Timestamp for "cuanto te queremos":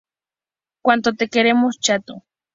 0.81-1.79